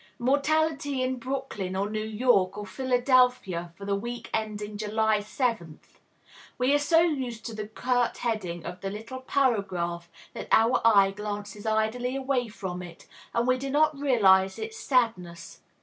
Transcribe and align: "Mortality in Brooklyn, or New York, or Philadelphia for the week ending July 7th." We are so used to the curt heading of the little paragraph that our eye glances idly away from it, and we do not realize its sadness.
"Mortality 0.17 1.03
in 1.03 1.17
Brooklyn, 1.19 1.75
or 1.75 1.87
New 1.87 2.01
York, 2.03 2.57
or 2.57 2.65
Philadelphia 2.65 3.71
for 3.75 3.85
the 3.85 3.93
week 3.95 4.31
ending 4.33 4.75
July 4.75 5.19
7th." 5.19 5.99
We 6.57 6.73
are 6.73 6.79
so 6.79 7.01
used 7.01 7.45
to 7.45 7.53
the 7.53 7.67
curt 7.67 8.17
heading 8.17 8.65
of 8.65 8.81
the 8.81 8.89
little 8.89 9.19
paragraph 9.19 10.09
that 10.33 10.47
our 10.51 10.81
eye 10.83 11.11
glances 11.11 11.67
idly 11.67 12.15
away 12.15 12.47
from 12.47 12.81
it, 12.81 13.05
and 13.31 13.45
we 13.47 13.59
do 13.59 13.69
not 13.69 13.95
realize 13.95 14.57
its 14.57 14.79
sadness. 14.79 15.59